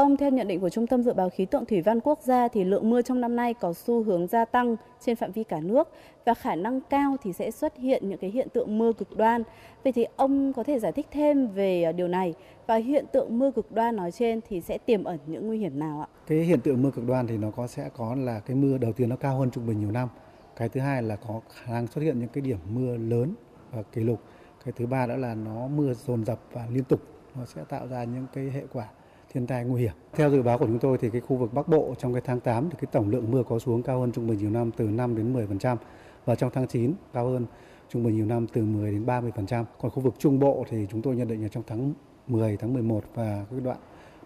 [0.00, 2.48] Ông, theo nhận định của Trung tâm Dự báo Khí tượng Thủy văn Quốc gia
[2.48, 5.60] thì lượng mưa trong năm nay có xu hướng gia tăng trên phạm vi cả
[5.60, 5.88] nước
[6.24, 9.42] và khả năng cao thì sẽ xuất hiện những cái hiện tượng mưa cực đoan.
[9.84, 12.34] Vậy thì ông có thể giải thích thêm về à, điều này
[12.66, 15.78] và hiện tượng mưa cực đoan nói trên thì sẽ tiềm ẩn những nguy hiểm
[15.78, 16.08] nào ạ?
[16.26, 18.92] Cái hiện tượng mưa cực đoan thì nó có sẽ có là cái mưa đầu
[18.92, 20.08] tiên nó cao hơn trung bình nhiều năm.
[20.56, 23.34] Cái thứ hai là có khả năng xuất hiện những cái điểm mưa lớn
[23.72, 24.20] và kỷ lục.
[24.64, 27.00] Cái thứ ba đó là nó mưa dồn dập và liên tục
[27.38, 28.88] nó sẽ tạo ra những cái hệ quả
[29.32, 29.92] thiên tai nguy hiểm.
[30.12, 32.40] Theo dự báo của chúng tôi thì cái khu vực Bắc Bộ trong cái tháng
[32.40, 34.84] 8 thì cái tổng lượng mưa có xuống cao hơn trung bình nhiều năm từ
[34.84, 35.76] 5 đến 10%
[36.24, 37.46] và trong tháng 9 cao hơn
[37.88, 39.64] trung bình nhiều năm từ 10 đến 30%.
[39.80, 41.92] Còn khu vực Trung Bộ thì chúng tôi nhận định là trong tháng
[42.26, 43.76] 10, tháng 11 và cái đoạn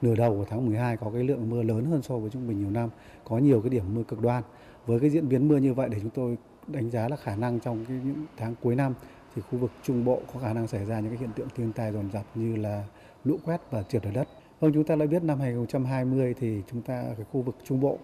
[0.02, 2.60] nửa đầu của tháng 12 có cái lượng mưa lớn hơn so với trung bình
[2.60, 2.90] nhiều năm,
[3.24, 4.42] có nhiều cái điểm mưa cực đoan.
[4.86, 7.60] Với cái diễn biến mưa như vậy để chúng tôi đánh giá là khả năng
[7.60, 8.94] trong cái những tháng cuối năm
[9.34, 11.72] thì khu vực Trung Bộ có khả năng xảy ra những cái hiện tượng thiên
[11.72, 12.84] tai dồn dập như là
[13.24, 14.28] lũ quét và trượt lở đất.
[14.64, 17.80] Vâng, chúng ta đã biết năm 2020 thì chúng ta ở cái khu vực Trung
[17.80, 17.98] Bộ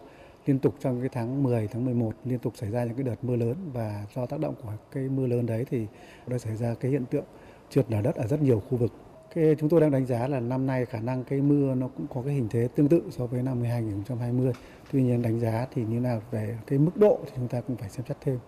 [0.47, 3.15] liên tục trong cái tháng 10, tháng 11 liên tục xảy ra những cái đợt
[3.23, 5.87] mưa lớn và do tác động của cái mưa lớn đấy thì
[6.27, 7.25] đã xảy ra cái hiện tượng
[7.71, 8.93] trượt lở đất ở rất nhiều khu vực.
[9.35, 12.07] Cái chúng tôi đang đánh giá là năm nay khả năng cái mưa nó cũng
[12.15, 14.53] có cái hình thế tương tự so với năm 2020.
[14.93, 17.77] Tuy nhiên đánh giá thì như nào về cái mức độ thì chúng ta cũng
[17.77, 18.39] phải xem xét thêm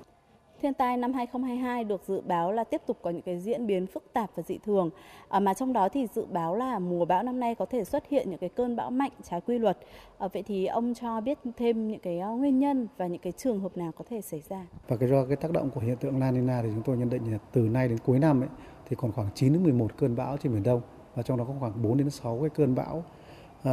[0.63, 3.87] thiên tai năm 2022 được dự báo là tiếp tục có những cái diễn biến
[3.87, 4.91] phức tạp và dị thường.
[5.29, 8.09] À, mà trong đó thì dự báo là mùa bão năm nay có thể xuất
[8.09, 9.79] hiện những cái cơn bão mạnh trái quy luật.
[10.19, 13.33] À, vậy thì ông cho biết thêm những cái à, nguyên nhân và những cái
[13.33, 14.67] trường hợp nào có thể xảy ra?
[14.89, 17.11] Và cái do cái tác động của hiện tượng La Nina thì chúng tôi nhận
[17.11, 18.49] định là từ nay đến cuối năm ấy
[18.89, 20.81] thì còn khoảng 9 đến 11 cơn bão trên biển Đông
[21.15, 23.73] và trong đó có khoảng 4 đến 6 cái cơn bão uh,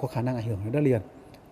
[0.00, 1.00] có khả năng ảnh hưởng đến đất liền.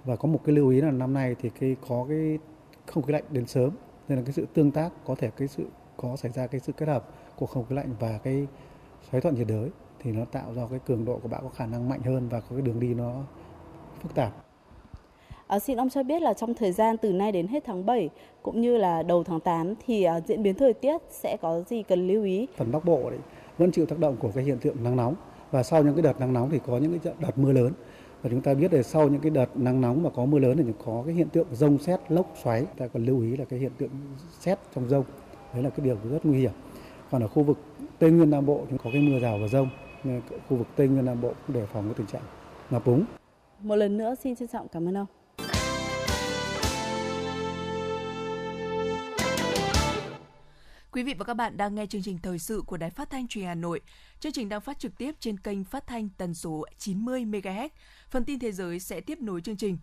[0.04, 2.38] Và có một cái lưu ý là năm nay thì cái có cái
[2.86, 3.70] không khí lạnh đến sớm
[4.08, 5.66] nên là cái sự tương tác có thể cái sự
[5.96, 8.46] có xảy ra cái sự kết hợp của không khí lạnh và cái
[9.10, 11.66] xoáy thuận nhiệt đới thì nó tạo ra cái cường độ của bão có khả
[11.66, 13.22] năng mạnh hơn và có cái đường đi nó
[14.02, 14.32] phức tạp.
[15.46, 18.10] À, xin ông cho biết là trong thời gian từ nay đến hết tháng 7
[18.42, 21.82] cũng như là đầu tháng 8 thì uh, diễn biến thời tiết sẽ có gì
[21.82, 22.46] cần lưu ý?
[22.56, 23.18] Phần Bắc Bộ đấy
[23.58, 25.14] vẫn chịu tác động của cái hiện tượng nắng nóng
[25.50, 27.72] và sau những cái đợt nắng nóng thì có những cái đợt mưa lớn
[28.22, 30.56] và chúng ta biết là sau những cái đợt nắng nóng mà có mưa lớn
[30.56, 32.66] thì có cái hiện tượng rông xét lốc xoáy.
[32.76, 33.90] Ta cần lưu ý là cái hiện tượng
[34.40, 35.04] xét trong rông
[35.54, 36.52] đấy là cái điều rất nguy hiểm.
[37.10, 37.58] Còn ở khu vực
[37.98, 39.68] tây nguyên nam bộ chúng có cái mưa rào và rông
[40.48, 42.22] khu vực tây nguyên nam bộ cũng đề phòng cái tình trạng
[42.70, 43.04] ngập úng.
[43.60, 45.06] Một lần nữa xin trân trọng cảm ơn ông.
[50.92, 53.28] Quý vị và các bạn đang nghe chương trình thời sự của Đài Phát thanh
[53.28, 53.80] Truyền Hà Nội.
[54.20, 57.68] Chương trình đang phát trực tiếp trên kênh phát thanh tần số 90 MHz.
[58.10, 59.78] Phần tin thế giới sẽ tiếp nối chương trình.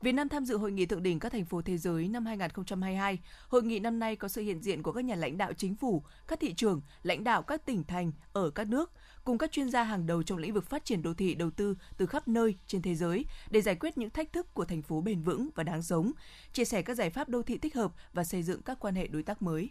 [0.00, 3.18] Việt Nam tham dự hội nghị thượng đỉnh các thành phố thế giới năm 2022.
[3.48, 6.02] Hội nghị năm nay có sự hiện diện của các nhà lãnh đạo chính phủ,
[6.28, 8.92] các thị trường, lãnh đạo các tỉnh thành ở các nước,
[9.24, 11.76] cùng các chuyên gia hàng đầu trong lĩnh vực phát triển đô thị đầu tư
[11.96, 15.00] từ khắp nơi trên thế giới để giải quyết những thách thức của thành phố
[15.00, 16.12] bền vững và đáng sống,
[16.52, 19.06] chia sẻ các giải pháp đô thị thích hợp và xây dựng các quan hệ
[19.06, 19.70] đối tác mới.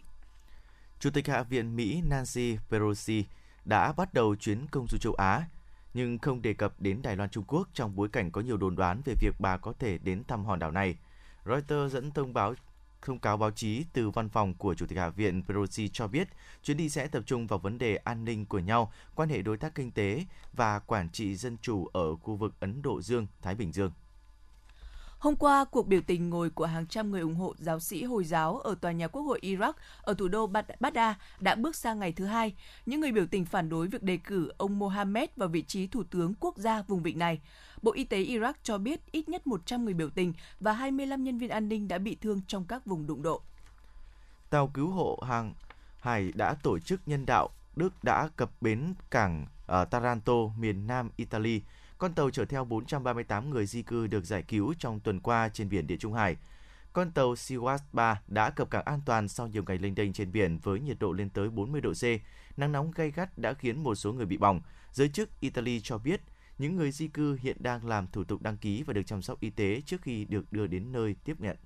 [1.00, 3.24] Chủ tịch Hạ viện Mỹ Nancy Pelosi
[3.64, 5.48] đã bắt đầu chuyến công du châu Á,
[5.94, 8.76] nhưng không đề cập đến Đài Loan Trung Quốc trong bối cảnh có nhiều đồn
[8.76, 10.96] đoán về việc bà có thể đến thăm hòn đảo này.
[11.46, 12.54] Reuters dẫn thông báo
[13.02, 16.28] thông cáo báo chí từ văn phòng của Chủ tịch Hạ viện Pelosi cho biết
[16.62, 19.56] chuyến đi sẽ tập trung vào vấn đề an ninh của nhau, quan hệ đối
[19.56, 23.72] tác kinh tế và quản trị dân chủ ở khu vực Ấn Độ Dương-Thái Bình
[23.72, 23.92] Dương.
[25.20, 28.24] Hôm qua, cuộc biểu tình ngồi của hàng trăm người ủng hộ giáo sĩ Hồi
[28.24, 32.12] giáo ở tòa nhà Quốc hội Iraq ở thủ đô Baghdad đã bước sang ngày
[32.12, 32.54] thứ hai.
[32.86, 36.02] Những người biểu tình phản đối việc đề cử ông Mohammed vào vị trí thủ
[36.10, 37.40] tướng quốc gia vùng vịnh này.
[37.82, 41.38] Bộ Y tế Iraq cho biết ít nhất 100 người biểu tình và 25 nhân
[41.38, 43.42] viên an ninh đã bị thương trong các vùng đụng độ.
[44.50, 45.54] Tàu cứu hộ hàng
[46.00, 51.10] hải đã tổ chức nhân đạo Đức đã cập bến cảng ở Taranto, miền nam
[51.16, 51.62] Italy
[52.00, 55.68] con tàu chở theo 438 người di cư được giải cứu trong tuần qua trên
[55.68, 56.36] biển Địa Trung Hải.
[56.92, 57.58] Con tàu Sea
[57.92, 60.96] 3 đã cập cảng an toàn sau nhiều ngày lênh đênh trên biển với nhiệt
[61.00, 62.04] độ lên tới 40 độ C.
[62.58, 64.60] Nắng nóng gay gắt đã khiến một số người bị bỏng.
[64.92, 66.20] Giới chức Italy cho biết,
[66.58, 69.40] những người di cư hiện đang làm thủ tục đăng ký và được chăm sóc
[69.40, 71.56] y tế trước khi được đưa đến nơi tiếp nhận.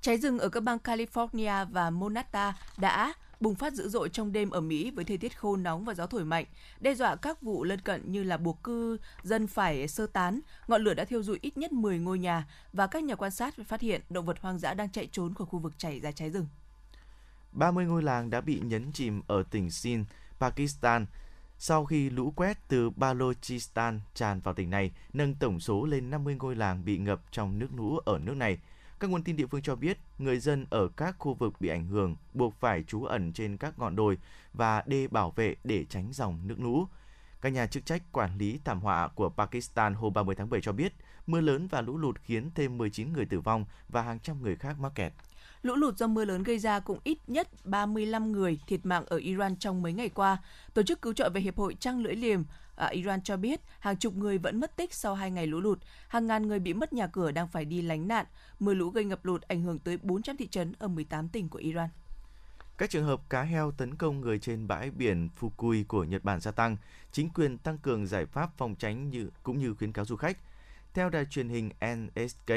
[0.00, 4.50] Cháy rừng ở các bang California và Montana đã bùng phát dữ dội trong đêm
[4.50, 6.44] ở Mỹ với thời tiết khô nóng và gió thổi mạnh,
[6.80, 10.40] đe dọa các vụ lân cận như là buộc cư dân phải sơ tán.
[10.68, 13.54] Ngọn lửa đã thiêu rụi ít nhất 10 ngôi nhà và các nhà quan sát
[13.66, 16.30] phát hiện động vật hoang dã đang chạy trốn khỏi khu vực chảy ra cháy
[16.30, 16.46] rừng.
[17.52, 20.06] 30 ngôi làng đã bị nhấn chìm ở tỉnh Sindh,
[20.40, 21.06] Pakistan
[21.60, 26.36] sau khi lũ quét từ Balochistan tràn vào tỉnh này, nâng tổng số lên 50
[26.40, 28.58] ngôi làng bị ngập trong nước lũ ở nước này.
[29.00, 31.86] Các nguồn tin địa phương cho biết, người dân ở các khu vực bị ảnh
[31.86, 34.18] hưởng buộc phải trú ẩn trên các ngọn đồi
[34.52, 36.86] và đê bảo vệ để tránh dòng nước lũ.
[37.40, 40.72] Các nhà chức trách quản lý thảm họa của Pakistan hôm 30 tháng 7 cho
[40.72, 40.92] biết,
[41.26, 44.56] mưa lớn và lũ lụt khiến thêm 19 người tử vong và hàng trăm người
[44.56, 45.12] khác mắc kẹt.
[45.62, 49.16] Lũ lụt do mưa lớn gây ra cũng ít nhất 35 người thiệt mạng ở
[49.16, 50.38] Iran trong mấy ngày qua.
[50.74, 52.42] Tổ chức cứu trợ về Hiệp hội Trăng Lưỡi Liềm
[52.74, 55.78] ở Iran cho biết hàng chục người vẫn mất tích sau hai ngày lũ lụt,
[56.08, 58.26] hàng ngàn người bị mất nhà cửa đang phải đi lánh nạn.
[58.58, 61.58] Mưa lũ gây ngập lụt ảnh hưởng tới 400 thị trấn ở 18 tỉnh của
[61.58, 61.88] Iran.
[62.78, 66.40] Các trường hợp cá heo tấn công người trên bãi biển Fukui của Nhật Bản
[66.40, 66.76] gia tăng,
[67.12, 70.38] chính quyền tăng cường giải pháp phòng tránh như cũng như khuyến cáo du khách.
[70.98, 72.52] Theo đài truyền hình NSK,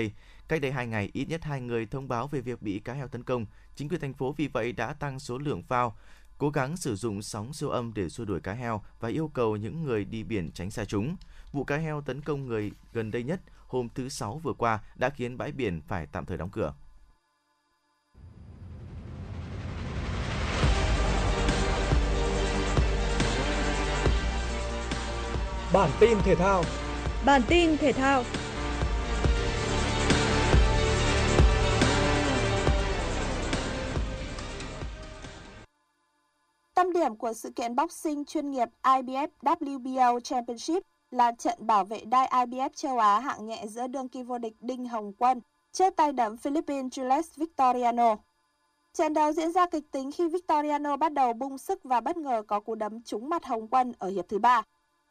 [0.47, 3.07] cách đây hai ngày ít nhất hai người thông báo về việc bị cá heo
[3.07, 3.45] tấn công.
[3.75, 5.97] Chính quyền thành phố vì vậy đã tăng số lượng phao,
[6.37, 9.55] cố gắng sử dụng sóng siêu âm để xua đuổi cá heo và yêu cầu
[9.55, 11.15] những người đi biển tránh xa chúng.
[11.51, 15.09] Vụ cá heo tấn công người gần đây nhất hôm thứ Sáu vừa qua đã
[15.09, 16.73] khiến bãi biển phải tạm thời đóng cửa.
[25.73, 26.63] Bản tin thể thao
[27.25, 28.23] Bản tin thể thao
[36.73, 41.99] Tâm điểm của sự kiện boxing chuyên nghiệp IBF WBO Championship là trận bảo vệ
[42.05, 45.95] đai IBF châu Á hạng nhẹ giữa đương kim vô địch Đinh Hồng Quân trước
[45.95, 48.15] tay đấm Philippines Jules Victoriano.
[48.93, 52.43] Trận đấu diễn ra kịch tính khi Victoriano bắt đầu bung sức và bất ngờ
[52.47, 54.63] có cú đấm trúng mặt Hồng Quân ở hiệp thứ ba.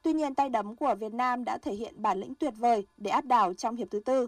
[0.02, 3.10] Tuy nhiên tay đấm của Việt Nam đã thể hiện bản lĩnh tuyệt vời để
[3.10, 4.26] áp đảo trong hiệp thứ tư.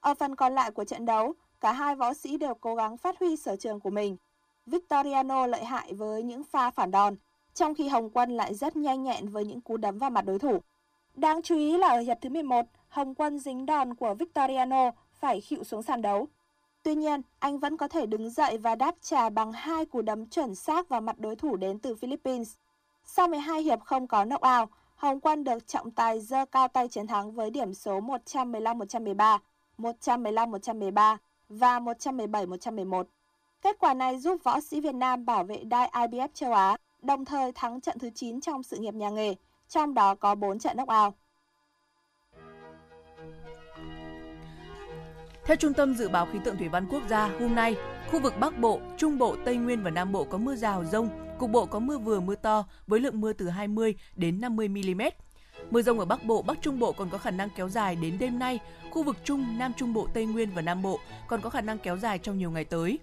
[0.00, 3.18] Ở phần còn lại của trận đấu, cả hai võ sĩ đều cố gắng phát
[3.20, 4.16] huy sở trường của mình.
[4.66, 7.16] Victoriano lợi hại với những pha phản đòn,
[7.54, 10.38] trong khi Hồng Quân lại rất nhanh nhẹn với những cú đấm vào mặt đối
[10.38, 10.58] thủ.
[11.14, 15.40] Đáng chú ý là ở hiệp thứ 11, Hồng Quân dính đòn của Victoriano phải
[15.40, 16.28] khịu xuống sàn đấu.
[16.82, 20.26] Tuy nhiên, anh vẫn có thể đứng dậy và đáp trả bằng hai cú đấm
[20.26, 22.54] chuẩn xác vào mặt đối thủ đến từ Philippines.
[23.04, 24.68] Sau 12 hiệp không có knockout,
[25.02, 29.38] Hồng Quân được trọng tài dơ cao tay chiến thắng với điểm số 115-113,
[29.78, 31.16] 115-113
[31.48, 33.04] và 117-111.
[33.62, 37.24] Kết quả này giúp võ sĩ Việt Nam bảo vệ đai IBF châu Á, đồng
[37.24, 39.34] thời thắng trận thứ 9 trong sự nghiệp nhà nghề,
[39.68, 41.14] trong đó có 4 trận knockout.
[45.44, 47.76] Theo Trung tâm Dự báo Khí tượng Thủy văn Quốc gia, hôm nay,
[48.10, 51.08] khu vực Bắc Bộ, Trung Bộ, Tây Nguyên và Nam Bộ có mưa rào, rông,
[51.42, 55.02] cục bộ có mưa vừa mưa to với lượng mưa từ 20 đến 50 mm.
[55.70, 58.18] Mưa rông ở Bắc Bộ, Bắc Trung Bộ còn có khả năng kéo dài đến
[58.18, 58.58] đêm nay.
[58.90, 61.78] Khu vực Trung, Nam Trung Bộ, Tây Nguyên và Nam Bộ còn có khả năng
[61.78, 62.98] kéo dài trong nhiều ngày tới.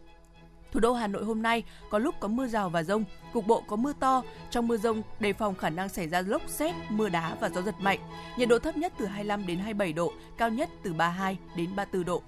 [0.71, 3.63] Thủ đô Hà Nội hôm nay có lúc có mưa rào và rông, cục bộ
[3.67, 4.23] có mưa to.
[4.51, 7.61] Trong mưa rông đề phòng khả năng xảy ra lốc xét, mưa đá và gió
[7.61, 7.99] giật mạnh.
[8.37, 12.05] Nhiệt độ thấp nhất từ 25 đến 27 độ, cao nhất từ 32 đến 34
[12.05, 12.23] độ.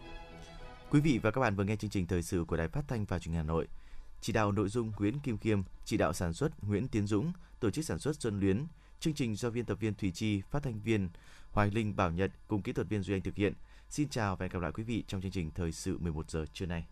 [0.89, 3.05] Quý vị và các bạn vừa nghe chương trình thời sự của Đài Phát thanh
[3.05, 3.67] và Truyền hình Hà Nội.
[4.21, 7.69] Chỉ đạo nội dung Nguyễn Kim Kiêm, chỉ đạo sản xuất Nguyễn Tiến Dũng, tổ
[7.71, 8.65] chức sản xuất Xuân Luyến,
[8.99, 11.09] chương trình do biên tập viên Thủy Chi, phát thanh viên
[11.51, 13.53] Hoài Linh Bảo Nhật cùng kỹ thuật viên Duy Anh thực hiện.
[13.89, 16.45] Xin chào và hẹn gặp lại quý vị trong chương trình thời sự 11 giờ
[16.53, 16.85] trưa nay.